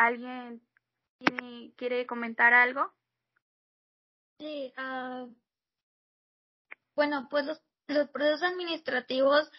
¿Alguien 0.00 0.62
quiere 1.76 2.07
comentar 2.07 2.54
algo? 2.54 2.90
Sí, 4.38 4.73
uh, 4.78 5.30
bueno, 6.97 7.28
pues 7.30 7.45
los, 7.45 7.61
los 7.87 8.09
procesos 8.09 8.42
administrativos 8.45 9.50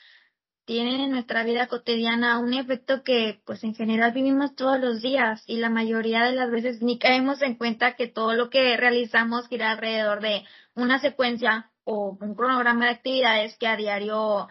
tienen 0.65 0.99
en 0.99 1.11
nuestra 1.11 1.43
vida 1.43 1.67
cotidiana 1.67 2.39
un 2.39 2.55
efecto 2.55 3.03
que 3.03 3.39
pues 3.45 3.63
en 3.63 3.75
general 3.75 4.13
vivimos 4.13 4.55
todos 4.55 4.79
los 4.79 5.03
días 5.03 5.43
y 5.45 5.57
la 5.57 5.69
mayoría 5.69 6.23
de 6.23 6.31
las 6.31 6.49
veces 6.49 6.81
ni 6.81 6.97
caemos 6.97 7.43
en 7.43 7.53
cuenta 7.53 7.95
que 7.95 8.07
todo 8.07 8.33
lo 8.33 8.49
que 8.49 8.75
realizamos 8.77 9.47
gira 9.47 9.69
alrededor 9.69 10.21
de 10.21 10.43
una 10.73 10.97
secuencia 10.97 11.69
o 11.83 12.17
un 12.19 12.33
cronograma 12.33 12.85
de 12.85 12.91
actividades 12.93 13.55
que 13.59 13.67
a 13.67 13.77
diario 13.77 14.47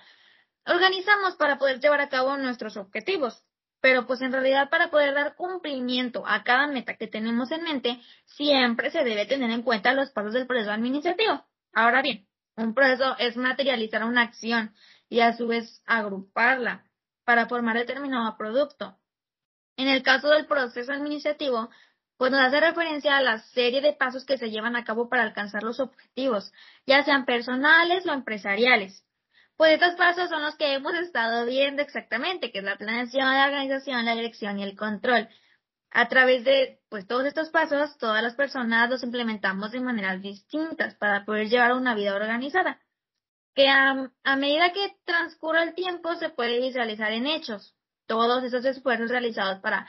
organizamos 0.67 1.35
para 1.35 1.59
poder 1.59 1.81
llevar 1.81 2.01
a 2.01 2.09
cabo 2.09 2.37
nuestros 2.37 2.77
objetivos. 2.77 3.43
Pero 3.81 4.07
pues 4.07 4.21
en 4.21 4.33
realidad 4.33 4.69
para 4.71 4.91
poder 4.91 5.15
dar 5.15 5.37
cumplimiento 5.37 6.27
a 6.27 6.43
cada 6.43 6.67
meta 6.67 6.97
que 6.97 7.07
tenemos 7.07 7.51
en 7.51 7.63
mente, 7.63 8.01
siempre 8.27 8.91
se 8.91 9.05
debe 9.05 9.27
tener 9.27 9.51
en 9.51 9.63
cuenta 9.63 9.95
los 9.95 10.11
pasos 10.11 10.35
del 10.35 10.47
proceso 10.47 10.71
administrativo. 10.71 11.45
Ahora 11.73 12.03
bien, 12.03 12.27
un 12.57 12.75
proceso 12.75 13.17
es 13.19 13.37
materializar 13.37 14.05
una 14.05 14.23
acción 14.23 14.75
y 15.09 15.21
a 15.21 15.33
su 15.37 15.47
vez 15.47 15.83
agruparla 15.87 16.85
para 17.25 17.47
formar 17.47 17.77
determinado 17.77 18.37
producto. 18.37 18.99
En 19.77 19.89
el 19.89 20.03
caso 20.03 20.29
del 20.29 20.47
proceso 20.47 20.93
administrativo, 20.93 21.71
pues 22.19 22.31
nos 22.33 22.43
hace 22.43 22.61
referencia 22.61 23.17
a 23.17 23.23
la 23.23 23.39
serie 23.39 23.81
de 23.81 23.95
pasos 23.95 24.27
que 24.27 24.37
se 24.37 24.51
llevan 24.51 24.77
a 24.77 24.85
cabo 24.85 25.09
para 25.09 25.23
alcanzar 25.23 25.63
los 25.63 25.81
objetivos, 25.81 26.53
ya 26.87 27.03
sean 27.03 27.25
personales 27.25 28.07
o 28.07 28.13
empresariales. 28.13 29.07
Pues 29.61 29.75
estos 29.75 29.95
pasos 29.97 30.31
son 30.31 30.41
los 30.41 30.57
que 30.57 30.73
hemos 30.73 30.95
estado 30.95 31.45
viendo 31.45 31.83
exactamente, 31.83 32.51
que 32.51 32.61
es 32.61 32.65
la 32.65 32.79
planeación, 32.79 33.27
la 33.27 33.45
organización, 33.45 34.07
la 34.07 34.15
dirección 34.15 34.59
y 34.59 34.63
el 34.63 34.75
control. 34.75 35.29
A 35.91 36.09
través 36.09 36.45
de 36.45 36.81
pues 36.89 37.07
todos 37.07 37.27
estos 37.27 37.51
pasos, 37.51 37.99
todas 37.99 38.23
las 38.23 38.35
personas 38.37 38.89
los 38.89 39.03
implementamos 39.03 39.71
de 39.73 39.81
maneras 39.81 40.23
distintas 40.23 40.95
para 40.95 41.27
poder 41.27 41.51
llevar 41.51 41.75
una 41.75 41.95
vida 41.95 42.17
organizada 42.17 42.81
que 43.55 43.69
a, 43.69 44.11
a 44.25 44.37
medida 44.37 44.73
que 44.73 44.97
transcurre 45.05 45.63
el 45.65 45.75
tiempo 45.75 46.15
se 46.15 46.31
puede 46.31 46.59
visualizar 46.59 47.13
en 47.13 47.27
hechos 47.27 47.77
todos 48.07 48.43
esos 48.43 48.65
esfuerzos 48.65 49.11
realizados 49.11 49.61
para 49.61 49.87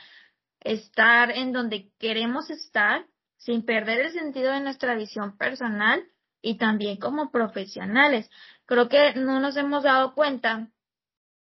estar 0.60 1.30
en 1.30 1.54
donde 1.54 1.90
queremos 1.98 2.50
estar 2.50 3.06
sin 3.38 3.64
perder 3.64 4.00
el 4.00 4.12
sentido 4.12 4.52
de 4.52 4.60
nuestra 4.60 4.94
visión 4.96 5.38
personal 5.38 6.06
y 6.42 6.58
también 6.58 6.98
como 6.98 7.30
profesionales. 7.30 8.28
Creo 8.72 8.88
que 8.88 9.12
no 9.16 9.38
nos 9.38 9.54
hemos 9.58 9.82
dado 9.82 10.14
cuenta 10.14 10.70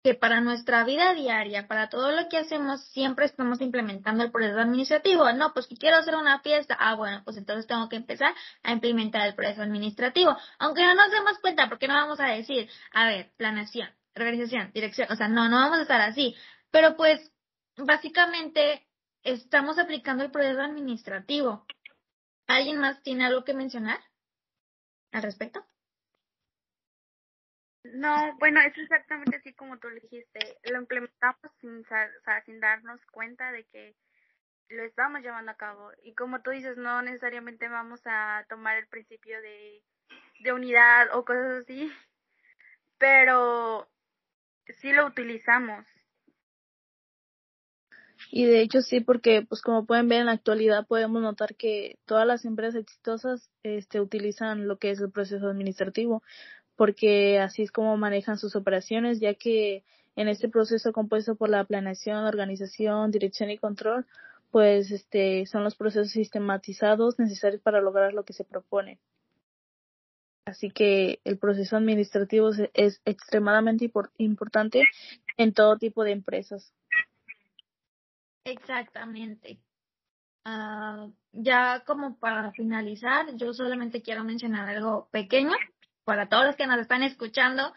que 0.05 0.15
para 0.15 0.41
nuestra 0.41 0.85
vida 0.85 1.15
diaria, 1.15 1.67
para 1.67 1.89
todo 1.89 2.13
lo 2.13 2.29
que 2.29 2.39
hacemos, 2.39 2.81
siempre 2.93 3.27
estamos 3.27 3.61
implementando 3.61 4.23
el 4.23 4.31
proceso 4.31 4.61
administrativo. 4.61 5.33
No, 5.33 5.53
pues 5.53 5.67
que 5.67 5.75
quiero 5.75 5.97
hacer 5.97 6.15
una 6.15 6.39
fiesta. 6.39 6.77
Ah, 6.79 6.95
bueno, 6.95 7.23
pues 7.25 7.37
entonces 7.37 7.67
tengo 7.67 7.89
que 7.89 7.97
empezar 7.97 8.33
a 8.63 8.71
implementar 8.71 9.27
el 9.27 9.35
proceso 9.35 9.63
administrativo. 9.63 10.37
Aunque 10.61 10.85
no 10.85 10.95
nos 10.95 11.11
demos 11.11 11.41
cuenta, 11.41 11.69
porque 11.69 11.89
no 11.89 11.95
vamos 11.95 12.21
a 12.21 12.27
decir, 12.27 12.71
a 12.93 13.09
ver, 13.09 13.33
planeación, 13.37 13.91
organización, 14.15 14.71
dirección, 14.73 15.09
o 15.11 15.17
sea, 15.17 15.27
no, 15.27 15.49
no 15.49 15.57
vamos 15.57 15.79
a 15.79 15.83
estar 15.83 16.01
así. 16.01 16.37
Pero 16.71 16.97
pues, 16.97 17.33
básicamente, 17.77 18.87
estamos 19.25 19.81
aplicando 19.81 20.23
el 20.23 20.31
proceso 20.31 20.61
administrativo. 20.61 21.67
¿Alguien 22.47 22.79
más 22.79 23.03
tiene 23.03 23.27
algo 23.27 23.43
que 23.43 23.55
mencionar 23.55 23.99
al 25.11 25.25
respecto? 25.25 25.67
No, 27.85 28.37
bueno, 28.39 28.61
es 28.61 28.77
exactamente 28.77 29.37
así 29.37 29.55
como 29.55 29.79
tú 29.79 29.89
lo 29.89 29.95
dijiste. 29.95 30.59
Lo 30.71 30.79
implementamos 30.79 31.53
sin, 31.61 31.85
darnos 32.61 33.01
cuenta 33.07 33.53
de 33.53 33.65
que 33.65 33.95
lo 34.69 34.83
estamos 34.83 35.23
llevando 35.23 35.53
a 35.53 35.57
cabo. 35.57 35.91
Y 36.03 36.15
como 36.15 36.43
tú 36.43 36.51
dices, 36.51 36.77
no 36.77 37.03
necesariamente 37.03 37.69
vamos 37.69 38.01
a 38.05 38.45
tomar 38.49 38.77
el 38.79 38.87
principio 38.89 39.41
de, 39.41 39.83
de 40.41 40.53
unidad 40.53 41.15
o 41.15 41.25
cosas 41.25 41.63
así, 41.63 41.91
pero 42.99 43.89
sí 44.81 44.93
lo 44.93 45.07
utilizamos. 45.07 45.87
Y 48.31 48.47
de 48.47 48.61
hecho 48.61 48.83
sí, 48.83 49.01
porque 49.01 49.47
pues 49.49 49.63
como 49.63 49.87
pueden 49.87 50.09
ver 50.09 50.21
en 50.21 50.27
la 50.27 50.33
actualidad 50.33 50.87
podemos 50.87 51.23
notar 51.23 51.55
que 51.55 51.99
todas 52.05 52.27
las 52.27 52.45
empresas 52.45 52.83
exitosas 52.83 53.51
este, 53.63 54.01
utilizan 54.01 54.67
lo 54.67 54.79
que 54.79 54.91
es 54.91 55.01
el 55.01 55.11
proceso 55.11 55.49
administrativo 55.49 56.23
porque 56.79 57.41
así 57.41 57.63
es 57.63 57.73
como 57.73 57.97
manejan 57.97 58.39
sus 58.39 58.55
operaciones, 58.55 59.19
ya 59.19 59.35
que 59.35 59.83
en 60.15 60.29
este 60.29 60.49
proceso 60.49 60.93
compuesto 60.93 61.35
por 61.35 61.49
la 61.49 61.65
planeación, 61.65 62.25
organización, 62.25 63.11
dirección 63.11 63.51
y 63.51 63.59
control, 63.59 64.07
pues 64.53 64.93
este 64.93 65.45
son 65.47 65.65
los 65.65 65.75
procesos 65.75 66.13
sistematizados 66.13 67.19
necesarios 67.19 67.61
para 67.63 67.81
lograr 67.81 68.15
lo 68.15 68.25
que 68.25 68.33
se 68.33 68.45
propone. 68.45 69.01
Así 70.45 70.71
que 70.71 71.21
el 71.25 71.37
proceso 71.37 71.77
administrativo 71.77 72.51
es 72.75 73.03
extremadamente 73.05 73.91
importante 74.19 74.85
en 75.37 75.53
todo 75.53 75.79
tipo 75.79 76.05
de 76.05 76.13
empresas. 76.13 76.73
Exactamente. 78.45 79.59
Uh, 80.47 81.13
ya 81.33 81.83
como 81.85 82.17
para 82.19 82.53
finalizar, 82.53 83.35
yo 83.35 83.53
solamente 83.53 84.01
quiero 84.01 84.23
mencionar 84.23 84.69
algo 84.69 85.09
pequeño 85.11 85.57
para 86.09 86.31
todos 86.31 86.47
los 86.47 86.57
que 86.57 86.67
nos 86.67 86.81
están 86.81 87.03
escuchando. 87.03 87.75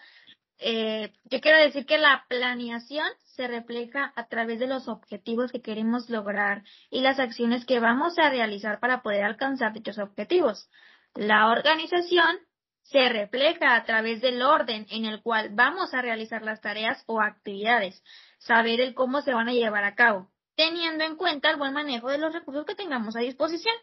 Eh, 0.58 1.12
yo 1.26 1.42
quiero 1.42 1.58
decir 1.58 1.86
que 1.86 1.98
la 1.98 2.24
planeación 2.30 3.06
se 3.36 3.46
refleja 3.46 4.14
a 4.16 4.28
través 4.30 4.58
de 4.58 4.68
los 4.68 4.88
objetivos 4.88 5.52
que 5.52 5.62
queremos 5.62 6.10
lograr 6.10 6.64
y 6.90 7.02
las 7.02 7.20
acciones 7.20 7.66
que 7.66 7.82
vamos 7.82 8.18
a 8.18 8.30
realizar 8.30 8.80
para 8.80 9.02
poder 9.02 9.26
alcanzar 9.26 9.74
dichos 9.74 9.98
objetivos. 9.98 10.70
La 11.14 11.50
organización 11.50 12.40
se 12.84 13.10
refleja 13.10 13.76
a 13.76 13.84
través 13.84 14.22
del 14.22 14.42
orden 14.42 14.88
en 14.92 15.04
el 15.04 15.22
cual 15.22 15.50
vamos 15.52 15.94
a 15.94 16.02
realizar 16.02 16.42
las 16.42 16.62
tareas 16.62 17.04
o 17.08 17.20
actividades, 17.20 18.02
saber 18.38 18.80
el 18.80 18.94
cómo 18.94 19.22
se 19.22 19.34
van 19.34 19.50
a 19.50 19.54
llevar 19.54 19.84
a 19.84 19.96
cabo 19.96 20.32
teniendo 20.56 21.04
en 21.04 21.16
cuenta 21.16 21.50
el 21.50 21.58
buen 21.58 21.74
manejo 21.74 22.10
de 22.10 22.20
los 22.20 22.34
recursos 22.34 22.66
que 22.66 22.76
tengamos 22.76 23.16
a 23.16 23.22
disposición. 23.22 23.76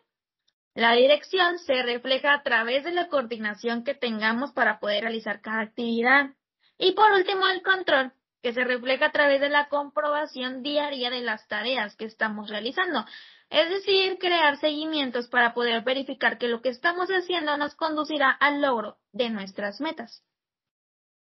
La 0.78 0.92
dirección 0.92 1.58
se 1.58 1.82
refleja 1.82 2.32
a 2.32 2.44
través 2.44 2.84
de 2.84 2.92
la 2.92 3.08
coordinación 3.08 3.82
que 3.82 3.96
tengamos 3.96 4.52
para 4.52 4.78
poder 4.78 5.02
realizar 5.02 5.40
cada 5.40 5.62
actividad. 5.62 6.36
Y 6.78 6.92
por 6.92 7.10
último, 7.10 7.48
el 7.48 7.62
control, 7.62 8.12
que 8.42 8.52
se 8.52 8.62
refleja 8.62 9.06
a 9.06 9.10
través 9.10 9.40
de 9.40 9.48
la 9.48 9.68
comprobación 9.68 10.62
diaria 10.62 11.10
de 11.10 11.20
las 11.20 11.48
tareas 11.48 11.96
que 11.96 12.04
estamos 12.04 12.48
realizando. 12.48 13.04
Es 13.50 13.68
decir, 13.70 14.18
crear 14.20 14.56
seguimientos 14.58 15.26
para 15.26 15.52
poder 15.52 15.82
verificar 15.82 16.38
que 16.38 16.46
lo 16.46 16.62
que 16.62 16.68
estamos 16.68 17.08
haciendo 17.08 17.56
nos 17.56 17.74
conducirá 17.74 18.30
al 18.30 18.62
logro 18.62 18.98
de 19.10 19.30
nuestras 19.30 19.80
metas. 19.80 20.22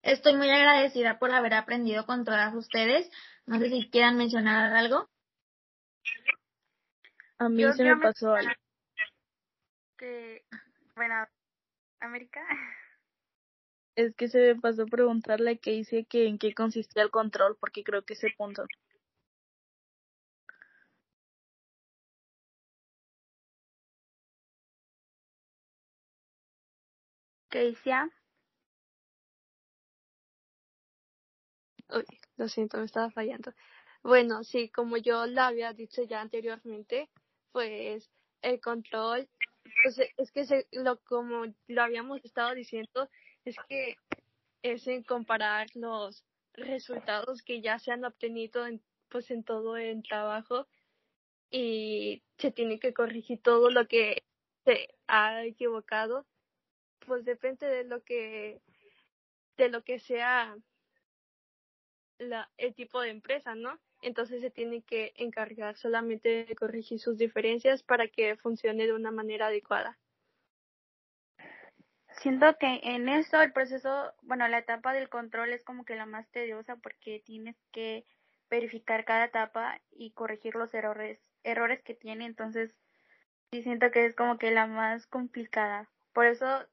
Estoy 0.03 0.37
muy 0.37 0.51
agradecida 0.51 1.19
por 1.19 1.31
haber 1.33 1.55
aprendido 1.55 2.05
con 2.05 2.27
todas 2.27 2.55
ustedes. 2.55 3.11
No 3.47 3.59
sé 3.59 3.71
si 3.71 3.89
quieran 3.89 4.19
mencionar 4.19 4.77
algo. 4.77 5.09
A 7.39 7.49
mí 7.49 7.65
se 7.73 7.85
me 7.85 7.97
pasó 7.97 8.35
algo. 8.35 8.53
Que, 9.97 10.45
bueno, 10.95 11.15
América. 12.00 12.41
Es 13.97 14.15
que 14.15 14.29
se 14.29 14.38
me 14.38 14.61
pasó 14.61 14.87
preguntarle 14.87 15.59
qué 15.59 15.73
hice 15.75 16.05
que 16.05 16.26
en 16.29 16.38
qué 16.38 16.55
consistía 16.55 17.03
el 17.03 17.11
control, 17.11 17.57
porque 17.59 17.83
creo 17.85 18.05
que 18.05 18.15
ese 18.15 18.29
punto. 18.37 18.65
¿Qué 27.50 27.59
decía? 27.65 28.11
Uy, 31.88 32.05
lo 32.37 32.49
siento, 32.49 32.79
me 32.79 32.85
estaba 32.85 33.11
fallando. 33.11 33.53
Bueno, 34.03 34.45
sí, 34.45 34.69
como 34.71 34.97
yo 34.97 35.26
lo 35.26 35.43
había 35.43 35.73
dicho 35.73 36.03
ya 36.05 36.21
anteriormente, 36.21 37.11
pues 37.53 38.11
el 38.43 38.61
control, 38.61 39.29
pues 39.83 39.99
es 40.16 40.33
que 40.33 40.45
se, 40.45 40.66
lo 40.73 41.03
como 41.05 41.44
lo 41.66 41.83
habíamos 41.83 42.24
estado 42.24 42.55
diciendo, 42.55 43.09
es 43.44 43.57
que 43.68 43.96
es 44.62 44.87
en 44.87 45.03
comparar 45.03 45.68
los 45.74 46.24
resultados 46.55 47.42
que 47.42 47.61
ya 47.61 47.79
se 47.79 47.92
han 47.92 48.05
obtenido 48.05 48.66
en, 48.66 48.83
pues 49.09 49.31
en 49.31 49.44
todo 49.44 49.77
el 49.77 50.03
trabajo 50.03 50.66
y 51.51 52.22
se 52.38 52.51
tiene 52.51 52.79
que 52.79 52.92
corregir 52.92 53.40
todo 53.42 53.70
lo 53.70 53.87
que 53.87 54.24
se 54.64 54.88
ha 55.07 55.44
equivocado, 55.44 56.27
pues 57.07 57.24
depende 57.24 57.66
de 57.66 57.85
lo 57.85 58.03
que 58.03 58.61
de 59.57 59.68
lo 59.68 59.85
que 59.85 59.98
sea 60.01 60.57
la, 62.18 62.51
el 62.59 62.74
tipo 62.74 63.01
de 63.01 63.11
empresa, 63.11 63.55
¿no? 63.55 63.79
Entonces 64.00 64.40
se 64.40 64.50
tiene 64.50 64.82
que 64.82 65.12
encargar 65.16 65.76
solamente 65.76 66.44
de 66.44 66.56
corregir 66.56 67.00
sus 67.00 67.16
diferencias 67.18 67.82
para 67.82 68.09
que 68.09 68.37
funcione 68.37 68.87
de 68.87 68.92
una 68.92 69.11
manera 69.11 69.46
adecuada. 69.46 69.98
Siento 72.20 72.56
que 72.59 72.80
en 72.82 73.09
eso 73.09 73.40
el 73.42 73.52
proceso, 73.52 74.12
bueno, 74.22 74.48
la 74.48 74.59
etapa 74.59 74.92
del 74.92 75.09
control 75.09 75.52
es 75.52 75.62
como 75.62 75.85
que 75.85 75.96
la 75.96 76.06
más 76.06 76.28
tediosa 76.30 76.76
porque 76.76 77.22
tienes 77.24 77.56
que 77.72 78.04
verificar 78.48 79.04
cada 79.04 79.26
etapa 79.26 79.80
y 79.90 80.12
corregir 80.12 80.54
los 80.54 80.72
errores, 80.72 81.20
errores 81.42 81.82
que 81.82 81.94
tiene, 81.94 82.24
entonces 82.24 82.74
sí 83.50 83.62
siento 83.62 83.90
que 83.90 84.06
es 84.06 84.14
como 84.14 84.38
que 84.38 84.50
la 84.50 84.66
más 84.66 85.06
complicada. 85.06 85.90
Por 86.12 86.26
eso 86.26 86.66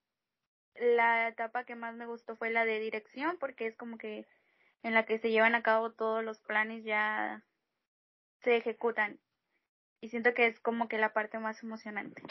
la 0.76 1.28
etapa 1.28 1.66
que 1.66 1.76
más 1.76 1.96
me 1.96 2.06
gustó 2.06 2.36
fue 2.36 2.50
la 2.50 2.66
de 2.66 2.80
dirección 2.80 3.38
porque 3.38 3.68
es 3.68 3.76
como 3.76 3.98
que 3.98 4.26
en 4.84 4.94
la 4.94 5.06
que 5.06 5.20
se 5.20 5.32
llevan 5.32 5.56
a 5.56 5.64
cabo 5.64 5.92
todos 5.94 6.24
los 6.24 6.40
planes 6.40 6.84
ya 6.84 7.44
se 8.44 8.58
ejecutan. 8.58 9.20
Y 10.02 10.10
siento 10.10 10.34
que 10.34 10.48
es 10.48 10.60
como 10.60 10.88
que 10.90 10.98
la 10.98 11.14
parte 11.14 11.40
más 11.40 11.64
emocionante. 11.64 12.22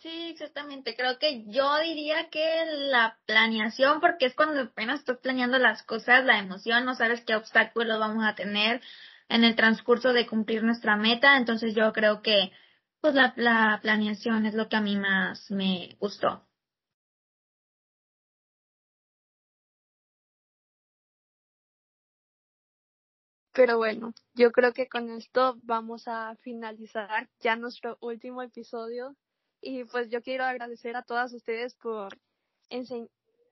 Sí, 0.00 0.28
exactamente. 0.30 0.94
Creo 0.96 1.18
que 1.18 1.44
yo 1.46 1.76
diría 1.80 2.30
que 2.30 2.64
la 2.90 3.18
planeación, 3.26 4.00
porque 4.00 4.26
es 4.26 4.34
cuando 4.34 4.60
apenas 4.62 5.00
estás 5.00 5.18
planeando 5.18 5.58
las 5.58 5.82
cosas, 5.82 6.24
la 6.24 6.38
emoción, 6.38 6.84
no 6.84 6.94
sabes 6.94 7.22
qué 7.24 7.34
obstáculos 7.34 7.98
vamos 7.98 8.24
a 8.24 8.34
tener 8.36 8.80
en 9.28 9.44
el 9.44 9.56
transcurso 9.56 10.12
de 10.12 10.26
cumplir 10.26 10.62
nuestra 10.62 10.96
meta. 10.96 11.36
Entonces 11.36 11.74
yo 11.74 11.92
creo 11.92 12.22
que 12.22 12.52
pues 13.00 13.14
la, 13.14 13.34
la 13.36 13.80
planeación 13.82 14.46
es 14.46 14.54
lo 14.54 14.68
que 14.68 14.76
a 14.76 14.80
mí 14.80 14.96
más 14.96 15.50
me 15.50 15.96
gustó. 16.00 16.47
Pero 23.58 23.76
bueno, 23.76 24.14
yo 24.34 24.52
creo 24.52 24.72
que 24.72 24.88
con 24.88 25.10
esto 25.10 25.58
vamos 25.64 26.06
a 26.06 26.36
finalizar 26.36 27.28
ya 27.40 27.56
nuestro 27.56 27.98
último 28.00 28.40
episodio. 28.40 29.16
Y 29.60 29.82
pues 29.82 30.10
yo 30.10 30.22
quiero 30.22 30.44
agradecer 30.44 30.94
a 30.94 31.02
todas 31.02 31.32
ustedes 31.32 31.74
por 31.74 32.16
enseñar, 32.70 33.08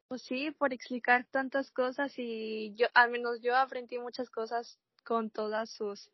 pues 0.06 0.22
sí, 0.22 0.52
por 0.52 0.72
explicar 0.72 1.26
tantas 1.32 1.72
cosas 1.72 2.12
y 2.18 2.72
yo, 2.76 2.86
al 2.94 3.10
menos 3.10 3.40
yo 3.42 3.56
aprendí 3.56 3.98
muchas 3.98 4.30
cosas 4.30 4.78
con 5.02 5.28
todas 5.28 5.70
sus, 5.70 6.08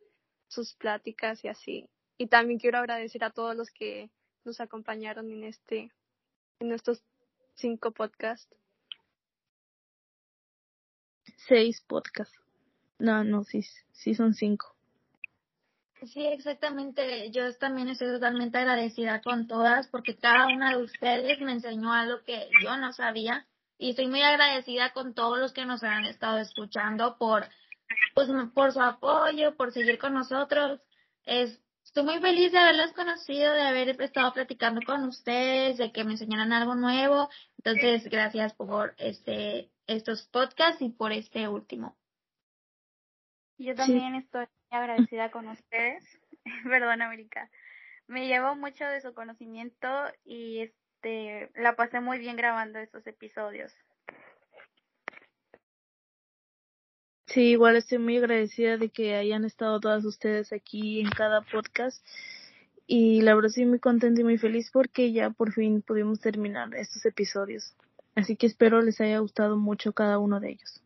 sus 0.48 0.74
pláticas 0.76 1.44
y 1.44 1.48
así. 1.48 1.90
Y 2.16 2.28
también 2.28 2.59
quiero 2.59 2.78
agradecer 2.78 3.22
a 3.24 3.31
todos 3.31 3.55
los 3.55 3.70
que 3.70 4.11
nos 4.42 4.59
acompañaron 4.62 5.31
en 5.31 5.44
este, 5.44 5.92
en 6.61 6.72
estos 6.72 7.05
cinco 7.57 7.90
podcasts. 7.90 8.57
Seis 11.46 11.83
podcasts. 11.83 12.41
No, 13.03 13.25
no, 13.25 13.43
sí, 13.43 13.67
sí 13.91 14.15
son 14.15 14.33
cinco. 14.33 14.77
Sí, 16.07 16.25
exactamente. 16.25 17.33
Yo 17.33 17.53
también 17.57 17.88
estoy 17.88 18.12
totalmente 18.12 18.59
agradecida 18.59 19.21
con 19.23 19.49
todas 19.49 19.88
porque 19.88 20.17
cada 20.17 20.47
una 20.47 20.71
de 20.71 20.85
ustedes 20.85 21.41
me 21.41 21.51
enseñó 21.51 21.93
algo 21.93 22.23
que 22.23 22.49
yo 22.62 22.77
no 22.77 22.93
sabía 22.93 23.45
y 23.77 23.91
estoy 23.91 24.07
muy 24.07 24.23
agradecida 24.23 24.93
con 24.93 25.15
todos 25.15 25.41
los 25.41 25.53
que 25.53 25.67
nos 25.67 25.83
han 25.83 26.05
estado 26.05 26.38
escuchando 26.38 27.19
por 27.19 27.45
pues 28.15 28.29
por 28.55 28.73
su 28.73 28.81
apoyo, 28.81 29.57
por 29.57 29.73
seguir 29.73 29.99
con 29.99 30.15
nosotros. 30.15 30.81
Es, 31.25 31.61
estoy 31.83 32.05
muy 32.05 32.21
feliz 32.21 32.53
de 32.53 32.59
haberlos 32.59 32.93
conocido, 32.93 33.53
de 33.53 33.62
haber 33.62 34.01
estado 34.01 34.33
platicando 34.33 34.81
con 34.87 35.03
ustedes, 35.09 35.77
de 35.77 35.91
que 35.91 36.05
me 36.05 36.12
enseñaran 36.12 36.53
algo 36.53 36.77
nuevo. 36.77 37.29
Entonces, 37.59 38.09
gracias 38.09 38.55
por 38.55 38.95
este 38.99 39.73
estos 39.88 40.23
podcasts 40.29 40.81
y 40.83 40.91
por 40.91 41.11
este 41.11 41.49
último. 41.49 41.97
Yo 43.59 43.75
también 43.75 44.15
estoy 44.15 44.47
agradecida 44.71 45.31
con 45.31 45.49
ustedes. 45.49 46.05
Perdón, 46.65 47.03
América. 47.03 47.51
Me 48.07 48.27
llevo 48.27 48.57
mucho 48.57 48.85
de 48.85 49.01
su 49.01 49.15
conocimiento 49.15 49.88
y 50.25 50.61
este 50.61 51.51
la 51.55 51.77
pasé 51.77 52.01
muy 52.01 52.19
bien 52.19 52.37
grabando 52.37 52.79
estos 52.79 53.07
episodios. 53.07 53.73
Sí, 57.27 57.53
igual 57.53 57.77
estoy 57.77 57.99
muy 57.99 58.19
agradecida 58.19 58.77
de 58.77 58.91
que 58.91 59.15
hayan 59.15 59.45
estado 59.47 59.81
todas 59.81 60.05
ustedes 60.05 60.53
aquí 60.53 61.01
en 61.01 61.09
cada 61.09 61.41
podcast 61.41 62.05
y 62.87 63.23
la 63.23 63.35
verdad 63.35 63.49
estoy 63.49 63.65
muy 63.65 63.79
contenta 63.79 64.21
y 64.21 64.25
muy 64.25 64.37
feliz 64.37 64.71
porque 64.71 65.12
ya 65.12 65.31
por 65.31 65.53
fin 65.53 65.81
pudimos 65.81 66.21
terminar 66.21 66.75
estos 66.75 67.07
episodios. 67.07 67.75
Así 68.15 68.37
que 68.37 68.47
espero 68.47 68.83
les 68.83 69.01
haya 69.01 69.19
gustado 69.21 69.57
mucho 69.57 69.95
cada 69.95 70.19
uno 70.19 70.41
de 70.41 70.51
ellos. 70.51 70.83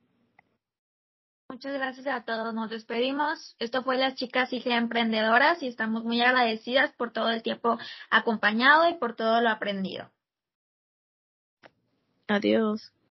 Muchas 1.48 1.74
gracias 1.74 2.06
a 2.09 2.24
todos. 2.24 2.52
Nos 2.54 2.70
despedimos. 2.70 3.54
Esto 3.59 3.82
fue 3.82 3.96
Las 3.96 4.16
Chicas 4.16 4.52
IG 4.52 4.66
Emprendedoras 4.68 5.62
y 5.62 5.68
estamos 5.68 6.04
muy 6.04 6.20
agradecidas 6.20 6.92
por 6.92 7.12
todo 7.12 7.30
el 7.30 7.42
tiempo 7.42 7.78
acompañado 8.11 8.88
y 8.88 8.94
por 8.94 9.14
todo 9.14 9.40
lo 9.40 9.48
aprendido. 9.50 10.11
Adiós. 12.26 12.92